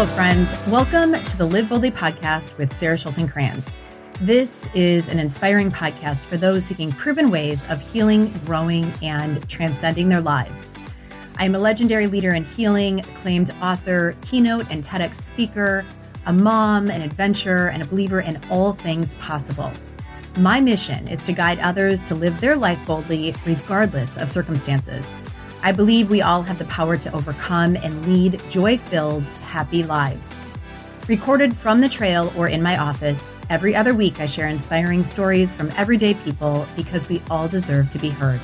Hello, 0.00 0.14
friends. 0.14 0.50
Welcome 0.66 1.12
to 1.12 1.36
the 1.36 1.44
Live 1.44 1.68
Boldly 1.68 1.90
podcast 1.90 2.56
with 2.56 2.72
Sarah 2.72 2.96
Schulten 2.96 3.30
Kranz. 3.30 3.68
This 4.18 4.66
is 4.72 5.08
an 5.08 5.18
inspiring 5.18 5.70
podcast 5.70 6.24
for 6.24 6.38
those 6.38 6.64
seeking 6.64 6.90
proven 6.90 7.30
ways 7.30 7.68
of 7.68 7.82
healing, 7.82 8.32
growing, 8.46 8.90
and 9.02 9.46
transcending 9.46 10.08
their 10.08 10.22
lives. 10.22 10.72
I 11.36 11.44
am 11.44 11.54
a 11.54 11.58
legendary 11.58 12.06
leader 12.06 12.32
in 12.32 12.44
healing, 12.44 13.00
acclaimed 13.00 13.50
author, 13.60 14.16
keynote 14.22 14.70
and 14.70 14.82
TEDx 14.82 15.16
speaker, 15.16 15.84
a 16.24 16.32
mom, 16.32 16.88
an 16.88 17.02
adventurer, 17.02 17.68
and 17.68 17.82
a 17.82 17.84
believer 17.84 18.20
in 18.20 18.40
all 18.48 18.72
things 18.72 19.16
possible. 19.16 19.70
My 20.38 20.62
mission 20.62 21.08
is 21.08 21.22
to 21.24 21.34
guide 21.34 21.58
others 21.58 22.02
to 22.04 22.14
live 22.14 22.40
their 22.40 22.56
life 22.56 22.80
boldly, 22.86 23.34
regardless 23.44 24.16
of 24.16 24.30
circumstances. 24.30 25.14
I 25.62 25.72
believe 25.72 26.08
we 26.08 26.22
all 26.22 26.42
have 26.42 26.58
the 26.58 26.64
power 26.66 26.96
to 26.96 27.12
overcome 27.14 27.76
and 27.76 28.06
lead 28.06 28.40
joy 28.48 28.78
filled, 28.78 29.28
happy 29.28 29.82
lives. 29.82 30.40
Recorded 31.06 31.56
from 31.56 31.80
the 31.80 31.88
trail 31.88 32.32
or 32.36 32.48
in 32.48 32.62
my 32.62 32.78
office, 32.78 33.32
every 33.50 33.74
other 33.74 33.92
week 33.92 34.20
I 34.20 34.26
share 34.26 34.48
inspiring 34.48 35.04
stories 35.04 35.54
from 35.54 35.70
everyday 35.76 36.14
people 36.14 36.66
because 36.76 37.08
we 37.08 37.20
all 37.30 37.48
deserve 37.48 37.90
to 37.90 37.98
be 37.98 38.08
heard. 38.08 38.40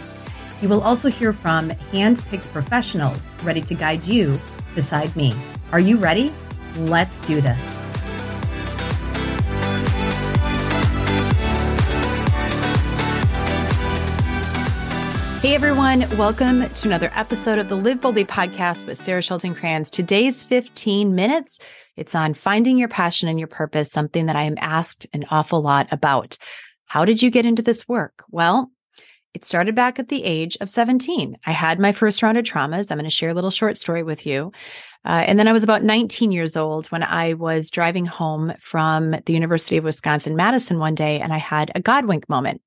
You 0.60 0.68
will 0.68 0.82
also 0.82 1.08
hear 1.08 1.32
from 1.32 1.70
hand 1.70 2.22
picked 2.28 2.52
professionals 2.52 3.30
ready 3.42 3.62
to 3.62 3.74
guide 3.74 4.04
you 4.04 4.38
beside 4.74 5.14
me. 5.16 5.34
Are 5.72 5.80
you 5.80 5.96
ready? 5.96 6.34
Let's 6.76 7.20
do 7.20 7.40
this. 7.40 7.85
Hey 15.46 15.54
everyone, 15.54 16.00
welcome 16.18 16.68
to 16.68 16.88
another 16.88 17.12
episode 17.14 17.58
of 17.58 17.68
the 17.68 17.76
Live 17.76 18.00
Boldly 18.00 18.24
podcast 18.24 18.84
with 18.84 18.98
Sarah 18.98 19.22
Shelton 19.22 19.54
Kranz. 19.54 19.92
Today's 19.92 20.42
15 20.42 21.14
minutes, 21.14 21.60
it's 21.96 22.16
on 22.16 22.34
finding 22.34 22.78
your 22.78 22.88
passion 22.88 23.28
and 23.28 23.38
your 23.38 23.46
purpose, 23.46 23.92
something 23.92 24.26
that 24.26 24.34
I 24.34 24.42
am 24.42 24.56
asked 24.58 25.06
an 25.12 25.24
awful 25.30 25.62
lot 25.62 25.86
about. 25.92 26.36
How 26.86 27.04
did 27.04 27.22
you 27.22 27.30
get 27.30 27.46
into 27.46 27.62
this 27.62 27.88
work? 27.88 28.24
Well, 28.28 28.72
it 29.34 29.44
started 29.44 29.76
back 29.76 30.00
at 30.00 30.08
the 30.08 30.24
age 30.24 30.58
of 30.60 30.68
17. 30.68 31.36
I 31.46 31.52
had 31.52 31.78
my 31.78 31.92
first 31.92 32.24
round 32.24 32.36
of 32.38 32.44
traumas. 32.44 32.90
I'm 32.90 32.98
going 32.98 33.04
to 33.04 33.10
share 33.10 33.30
a 33.30 33.34
little 33.34 33.52
short 33.52 33.76
story 33.76 34.02
with 34.02 34.26
you. 34.26 34.50
Uh, 35.04 35.22
and 35.28 35.38
then 35.38 35.46
I 35.46 35.52
was 35.52 35.62
about 35.62 35.84
19 35.84 36.32
years 36.32 36.56
old 36.56 36.88
when 36.88 37.04
I 37.04 37.34
was 37.34 37.70
driving 37.70 38.06
home 38.06 38.52
from 38.58 39.12
the 39.12 39.32
University 39.32 39.76
of 39.76 39.84
Wisconsin 39.84 40.34
Madison 40.34 40.80
one 40.80 40.96
day, 40.96 41.20
and 41.20 41.32
I 41.32 41.38
had 41.38 41.70
a 41.76 41.80
God 41.80 42.06
wink 42.06 42.28
moment. 42.28 42.62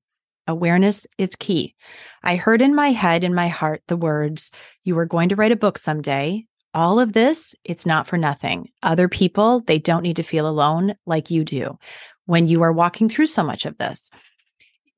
Awareness 0.50 1.06
is 1.16 1.36
key. 1.36 1.76
I 2.24 2.34
heard 2.34 2.60
in 2.60 2.74
my 2.74 2.90
head, 2.90 3.22
in 3.22 3.32
my 3.32 3.46
heart, 3.46 3.82
the 3.86 3.96
words, 3.96 4.50
You 4.82 4.98
are 4.98 5.06
going 5.06 5.28
to 5.28 5.36
write 5.36 5.52
a 5.52 5.56
book 5.56 5.78
someday. 5.78 6.46
All 6.74 6.98
of 6.98 7.12
this, 7.12 7.54
it's 7.64 7.86
not 7.86 8.08
for 8.08 8.18
nothing. 8.18 8.68
Other 8.82 9.08
people, 9.08 9.60
they 9.60 9.78
don't 9.78 10.02
need 10.02 10.16
to 10.16 10.24
feel 10.24 10.48
alone 10.48 10.96
like 11.06 11.30
you 11.30 11.44
do 11.44 11.78
when 12.26 12.48
you 12.48 12.62
are 12.62 12.72
walking 12.72 13.08
through 13.08 13.26
so 13.26 13.44
much 13.44 13.64
of 13.64 13.78
this. 13.78 14.10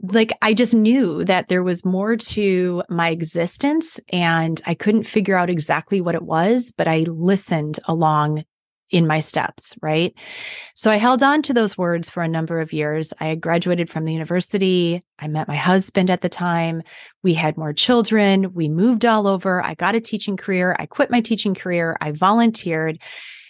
Like, 0.00 0.33
I 0.41 0.55
just 0.55 0.75
knew 0.75 1.23
that 1.25 1.48
there 1.48 1.62
was 1.62 1.84
more 1.84 2.17
to 2.17 2.83
my 2.89 3.11
existence 3.11 4.00
and 4.11 4.58
I 4.67 4.73
couldn't 4.73 5.05
figure 5.05 5.36
out 5.36 5.50
exactly 5.50 6.00
what 6.00 6.14
it 6.14 6.23
was, 6.23 6.73
but 6.75 6.89
I 6.89 7.00
listened 7.00 7.78
along 7.86 8.45
in 8.92 9.06
my 9.06 9.18
steps, 9.20 9.76
right? 9.82 10.14
So 10.74 10.90
I 10.90 10.96
held 10.96 11.22
on 11.22 11.42
to 11.42 11.54
those 11.54 11.78
words 11.78 12.10
for 12.10 12.22
a 12.22 12.28
number 12.28 12.60
of 12.60 12.74
years. 12.74 13.12
I 13.18 13.34
graduated 13.34 13.88
from 13.90 14.04
the 14.04 14.12
university. 14.12 15.02
I 15.18 15.28
met 15.28 15.48
my 15.48 15.56
husband 15.56 16.10
at 16.10 16.20
the 16.20 16.28
time. 16.28 16.82
We 17.22 17.34
had 17.34 17.56
more 17.56 17.72
children. 17.72 18.52
We 18.52 18.68
moved 18.68 19.06
all 19.06 19.26
over. 19.26 19.64
I 19.64 19.74
got 19.74 19.94
a 19.94 20.00
teaching 20.00 20.36
career. 20.36 20.76
I 20.78 20.86
quit 20.86 21.10
my 21.10 21.22
teaching 21.22 21.54
career. 21.54 21.96
I 22.00 22.12
volunteered. 22.12 23.00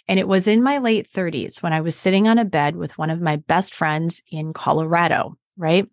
And 0.07 0.17
it 0.17 0.27
was 0.27 0.47
in 0.47 0.63
my 0.63 0.77
late 0.77 1.07
30s 1.13 1.61
when 1.61 1.73
I 1.73 1.81
was 1.81 1.95
sitting 1.95 2.27
on 2.27 2.39
a 2.39 2.45
bed 2.45 2.75
with 2.75 2.97
one 2.97 3.09
of 3.09 3.21
my 3.21 3.35
best 3.35 3.75
friends 3.75 4.23
in 4.31 4.53
Colorado, 4.53 5.37
right? 5.57 5.87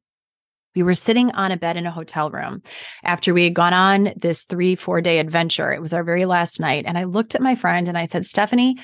We 0.77 0.85
were 0.85 0.95
sitting 0.95 1.33
on 1.33 1.51
a 1.51 1.57
bed 1.57 1.77
in 1.77 1.87
a 1.87 1.91
hotel 1.91 2.31
room 2.31 2.63
after 3.03 3.35
we 3.35 3.45
had 3.45 3.55
gone 3.55 3.75
on 3.75 4.13
this 4.17 4.45
three, 4.45 4.77
four 4.77 5.01
day 5.01 5.19
adventure. 5.19 5.73
It 5.73 5.83
was 5.83 5.93
our 5.93 6.05
very 6.05 6.25
last 6.25 6.61
night. 6.61 6.85
And 6.87 6.97
I 6.97 7.05
looked 7.05 7.35
at 7.35 7.43
my 7.43 7.57
friend 7.57 7.89
and 7.89 7.99
I 7.99 8.05
said, 8.05 8.25
Stephanie, 8.25 8.77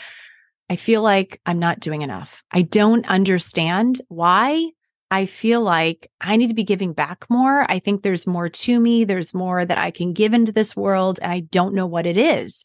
I 0.68 0.76
feel 0.76 1.02
like 1.02 1.40
I'm 1.46 1.58
not 1.58 1.80
doing 1.80 2.02
enough. 2.02 2.42
I 2.50 2.62
don't 2.62 3.06
understand 3.08 4.00
why 4.08 4.70
I 5.10 5.26
feel 5.26 5.62
like 5.62 6.10
I 6.20 6.36
need 6.36 6.48
to 6.48 6.54
be 6.54 6.64
giving 6.64 6.92
back 6.92 7.26
more. 7.30 7.64
I 7.70 7.78
think 7.78 8.02
there's 8.02 8.26
more 8.26 8.48
to 8.48 8.80
me. 8.80 9.04
There's 9.04 9.34
more 9.34 9.64
that 9.64 9.78
I 9.78 9.92
can 9.92 10.12
give 10.12 10.34
into 10.34 10.50
this 10.50 10.74
world, 10.74 11.20
and 11.22 11.30
I 11.30 11.40
don't 11.40 11.74
know 11.74 11.86
what 11.86 12.06
it 12.06 12.16
is. 12.16 12.64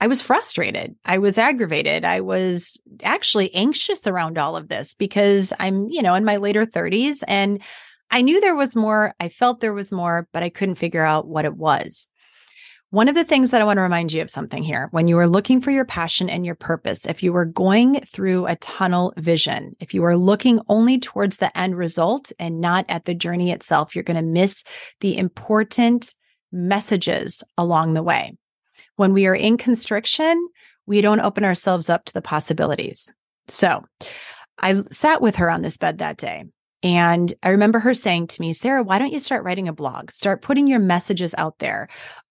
I 0.00 0.06
was 0.06 0.22
frustrated. 0.22 0.94
I 1.04 1.18
was 1.18 1.36
aggravated. 1.36 2.04
I 2.04 2.20
was 2.20 2.80
actually 3.02 3.54
anxious 3.54 4.06
around 4.06 4.38
all 4.38 4.56
of 4.56 4.68
this 4.68 4.94
because 4.94 5.52
I'm, 5.58 5.88
you 5.90 6.00
know, 6.00 6.14
in 6.14 6.24
my 6.24 6.38
later 6.38 6.64
30s 6.64 7.22
and 7.28 7.60
I 8.10 8.22
knew 8.22 8.40
there 8.40 8.54
was 8.54 8.74
more. 8.74 9.14
I 9.20 9.28
felt 9.28 9.60
there 9.60 9.74
was 9.74 9.92
more, 9.92 10.26
but 10.32 10.42
I 10.42 10.48
couldn't 10.48 10.76
figure 10.76 11.04
out 11.04 11.28
what 11.28 11.44
it 11.44 11.54
was. 11.54 12.08
One 12.92 13.08
of 13.08 13.14
the 13.14 13.24
things 13.24 13.52
that 13.52 13.60
I 13.60 13.64
want 13.64 13.76
to 13.76 13.82
remind 13.82 14.12
you 14.12 14.20
of 14.20 14.30
something 14.30 14.64
here 14.64 14.88
when 14.90 15.06
you 15.06 15.16
are 15.18 15.28
looking 15.28 15.60
for 15.60 15.70
your 15.70 15.84
passion 15.84 16.28
and 16.28 16.44
your 16.44 16.56
purpose, 16.56 17.06
if 17.06 17.22
you 17.22 17.36
are 17.36 17.44
going 17.44 18.00
through 18.00 18.46
a 18.46 18.56
tunnel 18.56 19.14
vision, 19.16 19.76
if 19.78 19.94
you 19.94 20.02
are 20.04 20.16
looking 20.16 20.60
only 20.68 20.98
towards 20.98 21.36
the 21.36 21.56
end 21.56 21.78
result 21.78 22.32
and 22.40 22.60
not 22.60 22.84
at 22.88 23.04
the 23.04 23.14
journey 23.14 23.52
itself, 23.52 23.94
you're 23.94 24.02
going 24.02 24.16
to 24.16 24.22
miss 24.22 24.64
the 24.98 25.16
important 25.16 26.16
messages 26.50 27.44
along 27.56 27.94
the 27.94 28.02
way. 28.02 28.36
When 28.96 29.12
we 29.12 29.28
are 29.28 29.36
in 29.36 29.56
constriction, 29.56 30.48
we 30.84 31.00
don't 31.00 31.20
open 31.20 31.44
ourselves 31.44 31.88
up 31.88 32.04
to 32.06 32.12
the 32.12 32.20
possibilities. 32.20 33.14
So 33.46 33.84
I 34.58 34.82
sat 34.90 35.22
with 35.22 35.36
her 35.36 35.48
on 35.48 35.62
this 35.62 35.76
bed 35.76 35.98
that 35.98 36.16
day. 36.16 36.46
And 36.82 37.32
I 37.42 37.50
remember 37.50 37.78
her 37.80 37.94
saying 37.94 38.28
to 38.28 38.40
me, 38.40 38.52
Sarah, 38.52 38.82
why 38.82 38.98
don't 38.98 39.12
you 39.12 39.20
start 39.20 39.44
writing 39.44 39.68
a 39.68 39.72
blog? 39.72 40.10
Start 40.10 40.42
putting 40.42 40.66
your 40.66 40.78
messages 40.80 41.34
out 41.36 41.58
there 41.58 41.88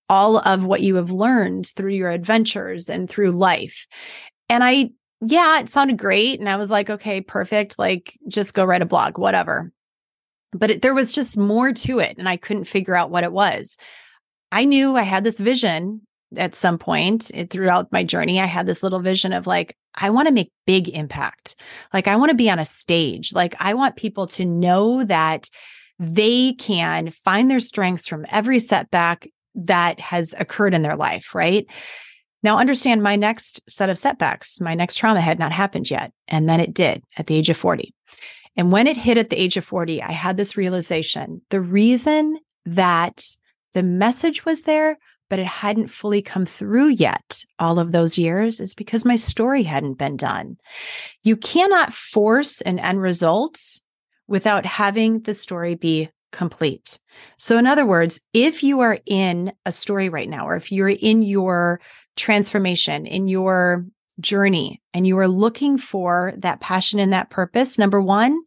all 0.09 0.37
of 0.37 0.65
what 0.65 0.81
you 0.81 0.95
have 0.95 1.11
learned 1.11 1.67
through 1.67 1.93
your 1.93 2.09
adventures 2.09 2.89
and 2.89 3.09
through 3.09 3.31
life. 3.31 3.85
And 4.49 4.63
I, 4.63 4.89
yeah, 5.21 5.59
it 5.59 5.69
sounded 5.69 5.97
great. 5.97 6.39
And 6.39 6.49
I 6.49 6.55
was 6.55 6.71
like, 6.71 6.89
okay, 6.89 7.21
perfect. 7.21 7.77
Like, 7.77 8.17
just 8.27 8.53
go 8.53 8.65
write 8.65 8.81
a 8.81 8.87
blog, 8.87 9.17
whatever. 9.17 9.71
But 10.51 10.71
it, 10.71 10.81
there 10.81 10.95
was 10.95 11.13
just 11.13 11.37
more 11.37 11.71
to 11.71 11.99
it. 11.99 12.17
And 12.17 12.27
I 12.27 12.37
couldn't 12.37 12.65
figure 12.65 12.95
out 12.95 13.11
what 13.11 13.23
it 13.23 13.31
was. 13.31 13.77
I 14.51 14.65
knew 14.65 14.95
I 14.95 15.03
had 15.03 15.23
this 15.23 15.39
vision 15.39 16.01
at 16.35 16.55
some 16.55 16.77
point 16.77 17.31
it, 17.33 17.51
throughout 17.51 17.91
my 17.91 18.03
journey. 18.03 18.39
I 18.39 18.45
had 18.45 18.65
this 18.65 18.81
little 18.81 18.99
vision 18.99 19.33
of 19.33 19.45
like, 19.45 19.75
I 19.93 20.09
want 20.09 20.27
to 20.27 20.33
make 20.33 20.51
big 20.65 20.89
impact. 20.89 21.55
Like, 21.93 22.07
I 22.07 22.15
want 22.15 22.29
to 22.29 22.35
be 22.35 22.49
on 22.49 22.59
a 22.59 22.65
stage. 22.65 23.33
Like, 23.33 23.55
I 23.59 23.73
want 23.75 23.95
people 23.95 24.27
to 24.27 24.45
know 24.45 25.03
that 25.03 25.49
they 25.99 26.53
can 26.53 27.11
find 27.11 27.51
their 27.51 27.59
strengths 27.59 28.07
from 28.07 28.25
every 28.29 28.59
setback 28.59 29.27
that 29.67 29.99
has 29.99 30.33
occurred 30.39 30.73
in 30.73 30.81
their 30.81 30.95
life, 30.95 31.33
right? 31.35 31.67
Now, 32.41 32.57
understand 32.57 33.03
my 33.03 33.15
next 33.15 33.61
set 33.69 33.89
of 33.89 33.97
setbacks, 33.97 34.61
my 34.61 34.73
next 34.73 34.95
trauma 34.95 35.19
had 35.19 35.39
not 35.39 35.51
happened 35.51 35.91
yet. 35.91 36.13
And 36.27 36.47
then 36.47 36.59
it 36.59 36.73
did 36.73 37.03
at 37.17 37.27
the 37.27 37.35
age 37.35 37.49
of 37.49 37.57
40. 37.57 37.93
And 38.55 38.71
when 38.71 38.87
it 38.87 38.97
hit 38.97 39.17
at 39.17 39.29
the 39.29 39.39
age 39.39 39.57
of 39.57 39.65
40, 39.65 40.01
I 40.01 40.11
had 40.11 40.37
this 40.37 40.57
realization 40.57 41.41
the 41.49 41.61
reason 41.61 42.39
that 42.65 43.23
the 43.73 43.83
message 43.83 44.45
was 44.45 44.63
there, 44.63 44.97
but 45.29 45.39
it 45.39 45.45
hadn't 45.45 45.89
fully 45.89 46.21
come 46.21 46.45
through 46.45 46.87
yet 46.87 47.43
all 47.59 47.77
of 47.77 47.91
those 47.91 48.17
years 48.17 48.59
is 48.59 48.73
because 48.73 49.05
my 49.05 49.15
story 49.15 49.63
hadn't 49.63 49.97
been 49.97 50.17
done. 50.17 50.57
You 51.23 51.37
cannot 51.37 51.93
force 51.93 52.61
an 52.61 52.79
end 52.79 53.01
result 53.01 53.59
without 54.27 54.65
having 54.65 55.21
the 55.21 55.33
story 55.33 55.75
be 55.75 56.09
complete. 56.31 56.99
So, 57.37 57.57
in 57.57 57.67
other 57.67 57.85
words, 57.85 58.21
if 58.33 58.63
you 58.63 58.79
are 58.81 58.99
in 59.05 59.51
a 59.65 59.71
story 59.71 60.09
right 60.09 60.29
now, 60.29 60.47
or 60.47 60.55
if 60.55 60.71
you're 60.71 60.89
in 60.89 61.23
your 61.23 61.81
transformation, 62.15 63.05
in 63.05 63.27
your 63.27 63.85
journey, 64.19 64.81
and 64.93 65.07
you 65.07 65.17
are 65.17 65.27
looking 65.27 65.77
for 65.77 66.33
that 66.37 66.59
passion 66.59 66.99
and 66.99 67.13
that 67.13 67.29
purpose, 67.29 67.77
number 67.77 68.01
one, 68.01 68.41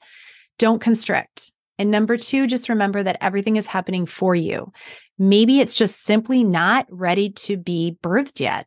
don't 0.59 0.81
constrict. 0.81 1.53
And 1.79 1.91
number 1.91 2.17
two, 2.17 2.47
just 2.47 2.69
remember 2.69 3.03
that 3.03 3.19
everything 3.21 3.57
is 3.57 3.67
happening 3.67 4.07
for 4.07 4.35
you. 4.35 4.73
Maybe 5.19 5.61
it's 5.61 5.75
just 5.75 6.03
simply 6.03 6.45
not 6.45 6.87
ready 6.91 7.31
to 7.31 7.57
be 7.57 7.97
birthed 8.03 8.41
yet. 8.41 8.67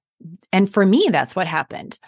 And 0.51 0.69
for 0.69 0.85
me, 0.85 1.09
that's 1.11 1.35
what 1.35 1.47
happened. 1.47 1.99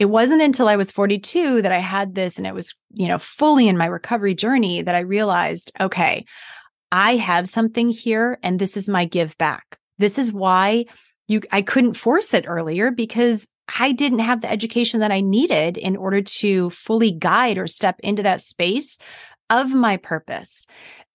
It 0.00 0.08
wasn't 0.08 0.40
until 0.40 0.66
I 0.66 0.76
was 0.76 0.90
42 0.90 1.60
that 1.60 1.72
I 1.72 1.78
had 1.78 2.14
this 2.14 2.38
and 2.38 2.46
it 2.46 2.54
was, 2.54 2.74
you 2.94 3.06
know, 3.06 3.18
fully 3.18 3.68
in 3.68 3.76
my 3.76 3.84
recovery 3.84 4.34
journey 4.34 4.80
that 4.80 4.94
I 4.94 5.00
realized, 5.00 5.70
okay, 5.78 6.24
I 6.90 7.16
have 7.16 7.50
something 7.50 7.90
here 7.90 8.38
and 8.42 8.58
this 8.58 8.78
is 8.78 8.88
my 8.88 9.04
give 9.04 9.36
back. 9.36 9.78
This 9.98 10.18
is 10.18 10.32
why 10.32 10.86
you 11.28 11.42
I 11.52 11.60
couldn't 11.60 11.94
force 11.94 12.32
it 12.32 12.46
earlier 12.48 12.90
because 12.90 13.46
I 13.78 13.92
didn't 13.92 14.20
have 14.20 14.40
the 14.40 14.50
education 14.50 15.00
that 15.00 15.12
I 15.12 15.20
needed 15.20 15.76
in 15.76 15.96
order 15.96 16.22
to 16.22 16.70
fully 16.70 17.12
guide 17.12 17.58
or 17.58 17.66
step 17.66 18.00
into 18.02 18.22
that 18.22 18.40
space 18.40 18.98
of 19.50 19.74
my 19.74 19.98
purpose. 19.98 20.66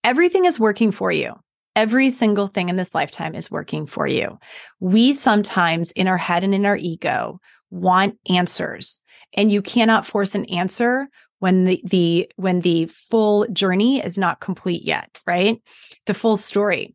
Everything 0.04 0.44
is 0.44 0.60
working 0.60 0.92
for 0.92 1.10
you. 1.10 1.34
Every 1.74 2.08
single 2.08 2.46
thing 2.46 2.68
in 2.68 2.76
this 2.76 2.94
lifetime 2.94 3.34
is 3.34 3.50
working 3.50 3.84
for 3.84 4.06
you. 4.06 4.38
We 4.78 5.12
sometimes, 5.12 5.90
in 5.90 6.06
our 6.06 6.16
head 6.16 6.44
and 6.44 6.54
in 6.54 6.64
our 6.64 6.76
ego, 6.76 7.40
want 7.70 8.18
answers. 8.28 9.00
And 9.34 9.50
you 9.50 9.62
cannot 9.62 10.06
force 10.06 10.34
an 10.34 10.46
answer 10.46 11.08
when 11.38 11.64
the, 11.64 11.80
the 11.84 12.30
when 12.36 12.60
the 12.60 12.86
full 12.86 13.46
journey 13.52 14.02
is 14.02 14.18
not 14.18 14.40
complete 14.40 14.84
yet, 14.84 15.20
right? 15.26 15.60
The 16.06 16.14
full 16.14 16.36
story. 16.36 16.94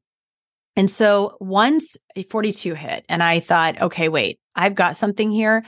And 0.76 0.90
so 0.90 1.38
once 1.40 1.98
42 2.30 2.74
hit 2.76 3.06
and 3.10 3.22
I 3.22 3.40
thought, 3.40 3.82
okay, 3.82 4.10
wait, 4.10 4.40
I've 4.56 4.76
got 4.76 4.96
something 4.96 5.32
here. 5.32 5.64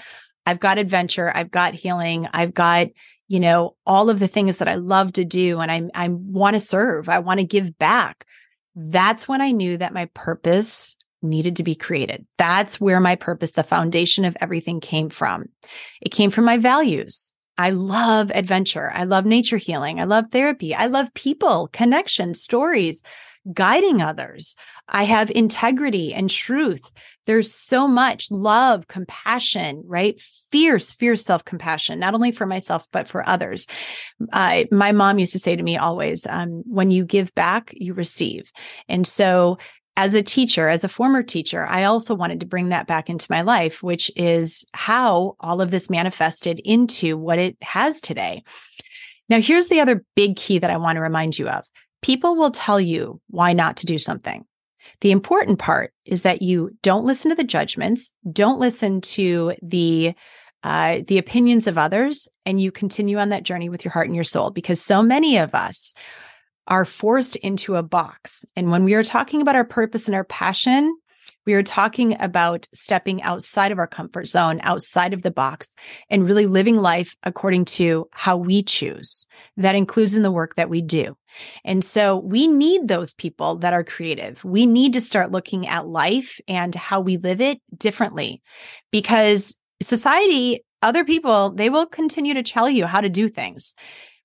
I've 0.45 0.59
got 0.59 0.77
adventure, 0.77 1.31
I've 1.33 1.51
got 1.51 1.73
healing, 1.73 2.27
I've 2.33 2.53
got 2.53 2.87
you 3.29 3.39
know 3.39 3.75
all 3.85 4.09
of 4.09 4.19
the 4.19 4.27
things 4.27 4.57
that 4.57 4.67
I 4.67 4.75
love 4.75 5.13
to 5.13 5.25
do 5.25 5.59
and 5.59 5.71
I 5.71 5.83
I 5.93 6.09
want 6.09 6.55
to 6.55 6.59
serve, 6.59 7.09
I 7.09 7.19
want 7.19 7.39
to 7.39 7.45
give 7.45 7.77
back. 7.77 8.25
That's 8.75 9.27
when 9.27 9.41
I 9.41 9.51
knew 9.51 9.77
that 9.77 9.93
my 9.93 10.05
purpose 10.13 10.95
needed 11.23 11.57
to 11.57 11.63
be 11.63 11.75
created. 11.75 12.25
That's 12.37 12.79
where 12.79 12.99
my 12.99 13.15
purpose, 13.15 13.53
the 13.53 13.63
foundation 13.63 14.25
of 14.25 14.37
everything 14.41 14.79
came 14.79 15.09
from. 15.09 15.49
It 16.01 16.09
came 16.09 16.29
from 16.29 16.45
my 16.45 16.57
values. 16.57 17.33
I 17.57 17.69
love 17.69 18.31
adventure. 18.33 18.91
I 18.93 19.03
love 19.03 19.25
nature 19.25 19.57
healing. 19.57 19.99
I 19.99 20.05
love 20.05 20.25
therapy. 20.31 20.73
I 20.73 20.87
love 20.87 21.13
people, 21.13 21.69
connection, 21.71 22.33
stories, 22.33 23.03
guiding 23.51 24.01
others. 24.01 24.55
I 24.87 25.03
have 25.03 25.29
integrity 25.29 26.13
and 26.13 26.29
truth. 26.29 26.91
There's 27.25 27.53
so 27.53 27.87
much 27.87 28.31
love, 28.31 28.87
compassion, 28.87 29.83
right? 29.85 30.19
Fierce, 30.51 30.91
fierce 30.91 31.23
self 31.23 31.45
compassion, 31.45 31.99
not 31.99 32.13
only 32.13 32.31
for 32.31 32.45
myself, 32.45 32.87
but 32.91 33.07
for 33.07 33.27
others. 33.27 33.67
Uh, 34.31 34.63
my 34.71 34.91
mom 34.91 35.19
used 35.19 35.33
to 35.33 35.39
say 35.39 35.55
to 35.55 35.63
me 35.63 35.77
always, 35.77 36.25
um, 36.27 36.63
when 36.65 36.91
you 36.91 37.05
give 37.05 37.33
back, 37.35 37.71
you 37.73 37.93
receive. 37.93 38.51
And 38.87 39.05
so 39.05 39.57
as 39.95 40.13
a 40.15 40.23
teacher, 40.23 40.69
as 40.69 40.83
a 40.83 40.89
former 40.89 41.21
teacher, 41.21 41.65
I 41.65 41.83
also 41.83 42.15
wanted 42.15 42.39
to 42.39 42.45
bring 42.45 42.69
that 42.69 42.87
back 42.87 43.09
into 43.09 43.27
my 43.29 43.41
life, 43.41 43.83
which 43.83 44.11
is 44.15 44.65
how 44.73 45.35
all 45.39 45.61
of 45.61 45.71
this 45.71 45.89
manifested 45.89 46.59
into 46.65 47.15
what 47.15 47.37
it 47.37 47.57
has 47.61 48.01
today. 48.01 48.43
Now, 49.29 49.39
here's 49.39 49.67
the 49.67 49.81
other 49.81 50.03
big 50.15 50.35
key 50.35 50.59
that 50.59 50.71
I 50.71 50.77
want 50.77 50.95
to 50.95 51.01
remind 51.01 51.37
you 51.37 51.47
of 51.47 51.65
people 52.01 52.35
will 52.35 52.51
tell 52.51 52.81
you 52.81 53.21
why 53.29 53.53
not 53.53 53.77
to 53.77 53.85
do 53.85 53.97
something. 53.97 54.45
The 55.01 55.11
important 55.11 55.59
part 55.59 55.93
is 56.05 56.23
that 56.23 56.41
you 56.41 56.71
don't 56.81 57.05
listen 57.05 57.29
to 57.29 57.35
the 57.35 57.43
judgments, 57.43 58.13
don't 58.29 58.59
listen 58.59 58.99
to 59.01 59.53
the 59.61 60.13
uh, 60.63 61.01
the 61.07 61.17
opinions 61.17 61.67
of 61.67 61.77
others, 61.77 62.29
and 62.45 62.59
you 62.59 62.71
continue 62.71 63.17
on 63.17 63.29
that 63.29 63.43
journey 63.43 63.67
with 63.67 63.83
your 63.83 63.91
heart 63.91 64.07
and 64.07 64.15
your 64.15 64.23
soul. 64.23 64.49
Because 64.49 64.81
so 64.81 65.03
many 65.03 65.37
of 65.37 65.53
us 65.53 65.93
are 66.67 66.85
forced 66.85 67.35
into 67.37 67.75
a 67.75 67.83
box. 67.83 68.45
And 68.55 68.71
when 68.71 68.83
we 68.83 68.93
are 68.93 69.03
talking 69.03 69.41
about 69.41 69.55
our 69.55 69.65
purpose 69.65 70.07
and 70.07 70.15
our 70.15 70.23
passion, 70.23 70.95
we 71.45 71.53
are 71.53 71.63
talking 71.63 72.15
about 72.21 72.67
stepping 72.73 73.21
outside 73.21 73.71
of 73.71 73.79
our 73.79 73.87
comfort 73.87 74.27
zone, 74.27 74.61
outside 74.63 75.13
of 75.13 75.23
the 75.23 75.31
box, 75.31 75.75
and 76.09 76.25
really 76.25 76.45
living 76.45 76.77
life 76.77 77.15
according 77.23 77.65
to 77.65 78.07
how 78.11 78.37
we 78.37 78.63
choose. 78.63 79.25
That 79.57 79.75
includes 79.75 80.15
in 80.15 80.23
the 80.23 80.31
work 80.31 80.55
that 80.55 80.69
we 80.69 80.81
do. 80.81 81.17
And 81.65 81.83
so 81.83 82.17
we 82.17 82.47
need 82.47 82.87
those 82.87 83.13
people 83.13 83.55
that 83.57 83.73
are 83.73 83.83
creative. 83.83 84.43
We 84.45 84.65
need 84.65 84.93
to 84.93 85.01
start 85.01 85.31
looking 85.31 85.67
at 85.67 85.87
life 85.87 86.39
and 86.47 86.73
how 86.73 87.01
we 87.01 87.17
live 87.17 87.41
it 87.41 87.59
differently 87.77 88.41
because 88.91 89.57
society, 89.81 90.63
other 90.81 91.03
people, 91.03 91.49
they 91.49 91.69
will 91.69 91.85
continue 91.85 92.35
to 92.35 92.43
tell 92.43 92.69
you 92.69 92.85
how 92.85 93.01
to 93.01 93.09
do 93.09 93.27
things. 93.27 93.75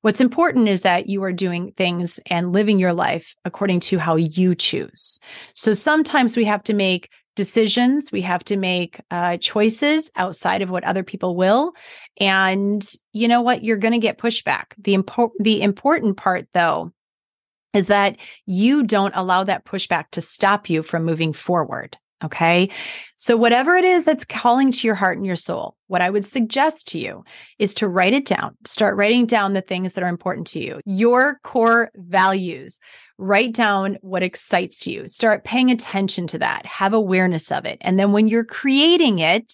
What's 0.02 0.20
important 0.20 0.68
is 0.68 0.82
that 0.82 1.08
you 1.08 1.22
are 1.24 1.32
doing 1.32 1.72
things 1.72 2.20
and 2.26 2.52
living 2.52 2.78
your 2.78 2.92
life 2.92 3.34
according 3.44 3.80
to 3.80 3.98
how 3.98 4.16
you 4.16 4.54
choose. 4.54 5.18
So 5.54 5.74
sometimes 5.74 6.36
we 6.36 6.44
have 6.44 6.62
to 6.64 6.74
make 6.74 7.10
decisions. 7.34 8.10
We 8.10 8.22
have 8.22 8.44
to 8.44 8.56
make 8.56 9.00
uh, 9.10 9.36
choices 9.38 10.10
outside 10.16 10.62
of 10.62 10.70
what 10.70 10.84
other 10.84 11.02
people 11.02 11.36
will. 11.36 11.72
And 12.18 12.84
you 13.12 13.28
know 13.28 13.42
what? 13.42 13.62
You're 13.62 13.76
going 13.76 13.92
to 13.92 13.98
get 13.98 14.18
pushback. 14.18 14.74
The, 14.78 14.98
the 15.38 15.62
important 15.62 16.16
part, 16.16 16.46
though, 16.52 16.92
is 17.74 17.88
that 17.88 18.16
you 18.46 18.82
don't 18.82 19.14
allow 19.14 19.44
that 19.44 19.64
pushback 19.64 20.10
to 20.12 20.20
stop 20.20 20.68
you 20.68 20.82
from 20.82 21.04
moving 21.04 21.32
forward. 21.32 21.96
Okay. 22.24 22.68
So, 23.14 23.36
whatever 23.36 23.76
it 23.76 23.84
is 23.84 24.04
that's 24.04 24.24
calling 24.24 24.72
to 24.72 24.86
your 24.86 24.96
heart 24.96 25.18
and 25.18 25.26
your 25.26 25.36
soul, 25.36 25.76
what 25.86 26.02
I 26.02 26.10
would 26.10 26.26
suggest 26.26 26.88
to 26.88 26.98
you 26.98 27.24
is 27.60 27.74
to 27.74 27.88
write 27.88 28.12
it 28.12 28.26
down. 28.26 28.56
Start 28.66 28.96
writing 28.96 29.24
down 29.24 29.52
the 29.52 29.60
things 29.60 29.94
that 29.94 30.02
are 30.02 30.08
important 30.08 30.48
to 30.48 30.60
you, 30.60 30.80
your 30.84 31.38
core 31.44 31.90
values. 31.94 32.80
Write 33.18 33.52
down 33.52 33.98
what 34.00 34.22
excites 34.22 34.86
you. 34.86 35.06
Start 35.06 35.44
paying 35.44 35.70
attention 35.70 36.26
to 36.28 36.38
that. 36.38 36.66
Have 36.66 36.92
awareness 36.92 37.50
of 37.52 37.64
it. 37.64 37.78
And 37.80 37.98
then 37.98 38.12
when 38.12 38.28
you're 38.28 38.44
creating 38.44 39.18
it, 39.20 39.52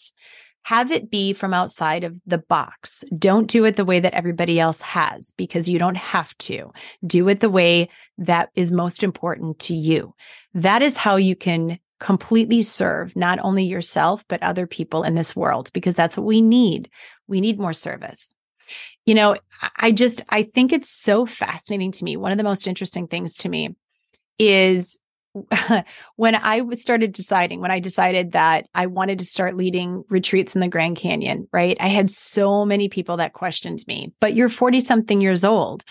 have 0.64 0.90
it 0.90 1.10
be 1.10 1.34
from 1.34 1.52
outside 1.52 2.04
of 2.04 2.18
the 2.26 2.38
box. 2.38 3.04
Don't 3.18 3.48
do 3.48 3.66
it 3.66 3.76
the 3.76 3.84
way 3.84 4.00
that 4.00 4.14
everybody 4.14 4.58
else 4.58 4.80
has 4.80 5.32
because 5.36 5.68
you 5.68 5.78
don't 5.78 5.96
have 5.96 6.36
to. 6.38 6.72
Do 7.06 7.28
it 7.28 7.40
the 7.40 7.50
way 7.50 7.90
that 8.16 8.48
is 8.54 8.72
most 8.72 9.02
important 9.02 9.58
to 9.60 9.74
you. 9.74 10.14
That 10.54 10.80
is 10.80 10.96
how 10.96 11.16
you 11.16 11.36
can 11.36 11.78
completely 12.04 12.60
serve 12.60 13.16
not 13.16 13.38
only 13.42 13.64
yourself, 13.64 14.26
but 14.28 14.42
other 14.42 14.66
people 14.66 15.04
in 15.04 15.14
this 15.14 15.34
world, 15.34 15.70
because 15.72 15.94
that's 15.94 16.18
what 16.18 16.26
we 16.26 16.42
need. 16.42 16.90
We 17.26 17.40
need 17.40 17.58
more 17.58 17.72
service. 17.72 18.34
You 19.06 19.14
know, 19.14 19.36
I 19.78 19.90
just, 19.90 20.20
I 20.28 20.42
think 20.42 20.74
it's 20.74 20.90
so 20.90 21.24
fascinating 21.24 21.92
to 21.92 22.04
me. 22.04 22.18
One 22.18 22.30
of 22.30 22.36
the 22.36 22.44
most 22.44 22.66
interesting 22.66 23.06
things 23.06 23.38
to 23.38 23.48
me 23.48 23.74
is 24.38 25.00
when 26.16 26.34
I 26.34 26.62
started 26.72 27.12
deciding, 27.12 27.62
when 27.62 27.70
I 27.70 27.80
decided 27.80 28.32
that 28.32 28.66
I 28.74 28.84
wanted 28.84 29.20
to 29.20 29.24
start 29.24 29.56
leading 29.56 30.04
retreats 30.10 30.54
in 30.54 30.60
the 30.60 30.68
Grand 30.68 30.98
Canyon, 30.98 31.48
right? 31.54 31.78
I 31.80 31.88
had 31.88 32.10
so 32.10 32.66
many 32.66 32.90
people 32.90 33.16
that 33.16 33.32
questioned 33.32 33.82
me, 33.88 34.12
but 34.20 34.34
you're 34.34 34.50
40 34.50 34.80
something 34.80 35.22
years 35.22 35.42
old. 35.42 35.84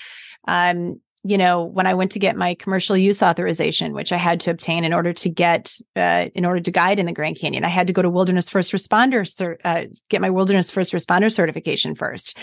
Um, 0.47 1.01
you 1.25 1.37
know, 1.37 1.63
when 1.63 1.87
I 1.87 1.93
went 1.93 2.11
to 2.11 2.19
get 2.19 2.35
my 2.35 2.53
commercial 2.53 2.97
use 2.97 3.23
authorization, 3.23 3.93
which 3.93 4.11
I 4.11 4.17
had 4.17 4.41
to 4.41 4.51
obtain 4.51 4.83
in 4.83 4.93
order 4.93 5.13
to 5.13 5.29
get, 5.29 5.73
uh, 5.95 6.27
in 6.35 6.45
order 6.45 6.59
to 6.59 6.71
guide 6.71 6.99
in 6.99 7.05
the 7.05 7.13
Grand 7.13 7.39
Canyon, 7.39 7.63
I 7.63 7.69
had 7.69 7.87
to 7.87 7.93
go 7.93 8.01
to 8.01 8.09
Wilderness 8.09 8.49
First 8.49 8.73
Responder, 8.73 9.57
uh, 9.63 9.85
get 10.09 10.19
my 10.19 10.29
Wilderness 10.29 10.69
First 10.69 10.91
Responder 10.91 11.31
certification 11.31 11.95
first. 11.95 12.37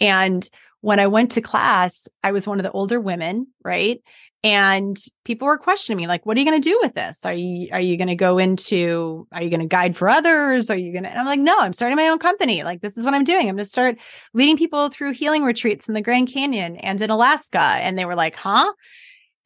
And 0.00 0.48
when 0.82 1.00
I 1.00 1.06
went 1.06 1.32
to 1.32 1.40
class, 1.40 2.06
I 2.22 2.32
was 2.32 2.46
one 2.46 2.60
of 2.60 2.64
the 2.64 2.70
older 2.70 3.00
women, 3.00 3.46
right? 3.64 4.00
and 4.44 4.98
people 5.24 5.46
were 5.46 5.58
questioning 5.58 5.98
me 5.98 6.08
like 6.08 6.26
what 6.26 6.36
are 6.36 6.40
you 6.40 6.46
going 6.46 6.60
to 6.60 6.68
do 6.68 6.78
with 6.82 6.94
this? 6.94 7.24
Are 7.24 7.32
you 7.32 7.68
are 7.72 7.80
you 7.80 7.96
going 7.96 8.08
to 8.08 8.16
go 8.16 8.38
into 8.38 9.26
are 9.32 9.42
you 9.42 9.50
going 9.50 9.60
to 9.60 9.66
guide 9.66 9.96
for 9.96 10.08
others? 10.08 10.68
Are 10.68 10.76
you 10.76 10.92
going 10.92 11.04
to 11.04 11.16
i'm 11.16 11.26
like 11.26 11.40
no 11.40 11.56
i'm 11.60 11.72
starting 11.72 11.96
my 11.96 12.08
own 12.08 12.18
company. 12.18 12.64
Like 12.64 12.80
this 12.80 12.98
is 12.98 13.04
what 13.04 13.14
i'm 13.14 13.24
doing. 13.24 13.48
I'm 13.48 13.54
going 13.54 13.58
to 13.58 13.64
start 13.64 13.98
leading 14.34 14.56
people 14.56 14.88
through 14.88 15.12
healing 15.12 15.44
retreats 15.44 15.88
in 15.88 15.94
the 15.94 16.02
grand 16.02 16.32
canyon 16.32 16.76
and 16.76 17.00
in 17.00 17.10
alaska. 17.10 17.60
And 17.60 17.98
they 17.98 18.04
were 18.04 18.16
like 18.16 18.34
huh? 18.34 18.72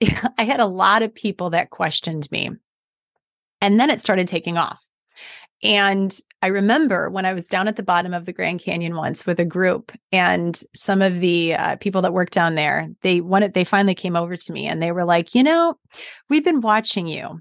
I 0.39 0.45
had 0.45 0.61
a 0.61 0.67
lot 0.67 1.03
of 1.03 1.15
people 1.15 1.51
that 1.51 1.71
questioned 1.71 2.31
me. 2.31 2.51
And 3.61 3.79
then 3.81 3.91
it 3.91 4.01
started 4.01 4.29
taking 4.29 4.57
off. 4.57 4.81
And 5.63 6.15
I 6.43 6.49
remember 6.49 7.09
when 7.09 7.25
I 7.25 7.33
was 7.33 7.49
down 7.49 7.67
at 7.67 7.77
the 7.77 7.83
bottom 7.83 8.13
of 8.13 8.27
the 8.27 8.33
Grand 8.33 8.61
Canyon 8.61 8.95
once 8.95 9.27
with 9.27 9.41
a 9.41 9.45
group, 9.45 9.93
and 10.13 10.59
some 10.75 11.01
of 11.03 11.21
the 11.21 11.55
uh, 11.55 11.77
people 11.77 12.03
that 12.03 12.13
work 12.13 12.31
down 12.31 12.55
there, 12.55 12.89
they 13.03 13.21
wanted, 13.21 13.55
they 13.55 13.65
finally 13.65 13.95
came 13.95 14.17
over 14.17 14.37
to 14.37 14.53
me 14.53 14.67
and 14.67 14.83
they 14.83 14.93
were 14.93 15.05
like, 15.05 15.35
you 15.35 15.43
know, 15.43 15.79
we've 16.29 16.45
been 16.45 16.61
watching 16.61 17.09
you, 17.09 17.41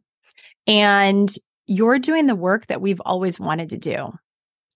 and 0.65 1.29
you're 1.67 1.99
doing 1.99 2.27
the 2.27 2.35
work 2.35 2.67
that 2.67 2.81
we've 2.81 3.01
always 3.01 3.39
wanted 3.39 3.71
to 3.71 3.77
do, 3.77 4.13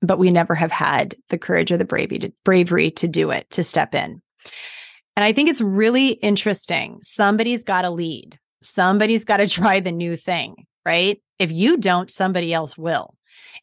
but 0.01 0.19
we 0.19 0.31
never 0.31 0.55
have 0.55 0.71
had 0.71 1.15
the 1.29 1.37
courage 1.37 1.71
or 1.71 1.77
the 1.77 1.85
bravery 1.85 2.19
to, 2.19 2.33
bravery 2.43 2.91
to 2.91 3.07
do 3.07 3.31
it, 3.31 3.49
to 3.51 3.63
step 3.63 3.95
in. 3.95 4.21
And 5.15 5.23
I 5.23 5.33
think 5.33 5.49
it's 5.49 5.61
really 5.61 6.09
interesting. 6.09 6.99
Somebody's 7.03 7.63
got 7.63 7.81
to 7.83 7.89
lead. 7.89 8.37
Somebody's 8.61 9.25
got 9.25 9.37
to 9.37 9.47
try 9.49 9.79
the 9.79 9.91
new 9.91 10.15
thing, 10.15 10.65
right? 10.85 11.21
If 11.37 11.51
you 11.51 11.77
don't, 11.77 12.09
somebody 12.09 12.53
else 12.53 12.77
will. 12.77 13.15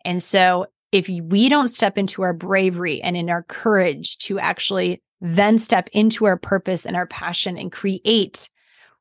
And 0.04 0.22
so 0.22 0.66
if 0.92 1.08
we 1.08 1.48
don't 1.48 1.68
step 1.68 1.98
into 1.98 2.22
our 2.22 2.32
bravery 2.32 3.02
and 3.02 3.16
in 3.16 3.30
our 3.30 3.42
courage 3.42 4.18
to 4.18 4.38
actually 4.38 5.02
then 5.20 5.58
step 5.58 5.88
into 5.92 6.26
our 6.26 6.36
purpose 6.36 6.84
and 6.84 6.96
our 6.96 7.06
passion 7.06 7.58
and 7.58 7.72
create 7.72 8.50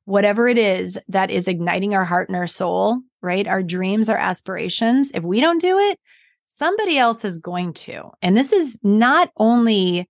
whatever 0.06 0.48
it 0.48 0.58
is 0.58 0.98
that 1.08 1.32
is 1.32 1.48
igniting 1.48 1.94
our 1.94 2.06
heart 2.06 2.30
and 2.30 2.36
our 2.36 2.48
soul, 2.48 3.02
right? 3.22 3.48
Our 3.48 3.64
dreams, 3.64 4.08
our 4.08 4.18
aspirations, 4.18 5.12
if 5.14 5.24
we 5.24 5.42
don't 5.42 5.62
do 5.62 5.78
it, 5.78 6.00
somebody 6.48 6.98
else 6.98 7.26
is 7.26 7.40
going 7.40 7.74
to. 7.74 8.12
And 8.22 8.38
this 8.38 8.54
is 8.54 8.80
not 8.84 9.30
only 9.36 10.08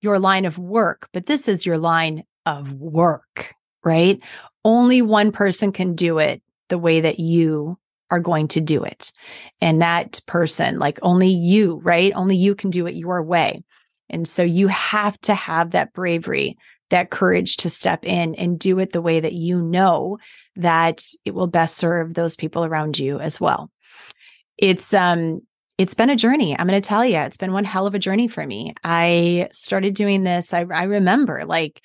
your 0.00 0.18
line 0.18 0.44
of 0.44 0.58
work, 0.58 1.08
but 1.12 1.26
this 1.26 1.48
is 1.48 1.66
your 1.66 1.78
line 1.78 2.22
of 2.46 2.72
work, 2.74 3.54
right? 3.82 4.20
Only 4.64 5.02
one 5.02 5.32
person 5.32 5.72
can 5.72 5.94
do 5.94 6.18
it 6.18 6.42
the 6.68 6.78
way 6.78 7.00
that 7.00 7.18
you 7.18 7.78
are 8.10 8.20
going 8.20 8.48
to 8.48 8.60
do 8.60 8.84
it. 8.84 9.12
And 9.60 9.82
that 9.82 10.20
person, 10.26 10.78
like 10.78 10.98
only 11.02 11.28
you, 11.28 11.80
right? 11.82 12.12
Only 12.14 12.36
you 12.36 12.54
can 12.54 12.70
do 12.70 12.86
it 12.86 12.94
your 12.94 13.22
way. 13.22 13.62
And 14.08 14.26
so 14.26 14.42
you 14.42 14.68
have 14.68 15.20
to 15.22 15.34
have 15.34 15.72
that 15.72 15.92
bravery, 15.92 16.56
that 16.90 17.10
courage 17.10 17.58
to 17.58 17.70
step 17.70 18.04
in 18.04 18.34
and 18.34 18.58
do 18.58 18.78
it 18.78 18.92
the 18.92 19.02
way 19.02 19.20
that 19.20 19.34
you 19.34 19.60
know 19.60 20.18
that 20.56 21.02
it 21.24 21.34
will 21.34 21.46
best 21.46 21.76
serve 21.76 22.14
those 22.14 22.34
people 22.34 22.64
around 22.64 22.98
you 22.98 23.18
as 23.18 23.40
well. 23.40 23.70
It's, 24.56 24.94
um, 24.94 25.40
it's 25.76 25.94
been 25.94 26.10
a 26.10 26.16
journey. 26.16 26.58
I'm 26.58 26.66
going 26.66 26.80
to 26.80 26.88
tell 26.88 27.04
you, 27.04 27.18
it's 27.18 27.36
been 27.36 27.52
one 27.52 27.64
hell 27.64 27.86
of 27.86 27.94
a 27.94 28.00
journey 28.00 28.26
for 28.26 28.44
me. 28.44 28.74
I 28.82 29.48
started 29.52 29.94
doing 29.94 30.24
this. 30.24 30.52
I, 30.52 30.64
I 30.72 30.84
remember 30.84 31.44
like, 31.44 31.80